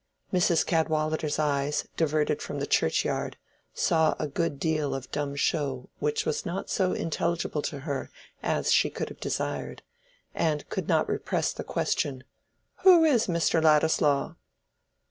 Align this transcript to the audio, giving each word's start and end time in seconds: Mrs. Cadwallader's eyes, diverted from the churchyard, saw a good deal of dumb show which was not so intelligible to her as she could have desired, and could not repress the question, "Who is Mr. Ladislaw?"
Mrs. 0.33 0.65
Cadwallader's 0.65 1.37
eyes, 1.37 1.87
diverted 1.95 2.41
from 2.41 2.57
the 2.59 2.65
churchyard, 2.65 3.37
saw 3.71 4.15
a 4.17 4.27
good 4.27 4.59
deal 4.59 4.95
of 4.95 5.11
dumb 5.11 5.35
show 5.35 5.91
which 5.99 6.25
was 6.25 6.43
not 6.43 6.71
so 6.71 6.93
intelligible 6.93 7.61
to 7.61 7.81
her 7.81 8.09
as 8.41 8.71
she 8.73 8.89
could 8.89 9.09
have 9.09 9.19
desired, 9.19 9.83
and 10.33 10.67
could 10.69 10.87
not 10.87 11.07
repress 11.07 11.53
the 11.53 11.63
question, 11.63 12.23
"Who 12.77 13.03
is 13.05 13.27
Mr. 13.27 13.61
Ladislaw?" 13.61 14.33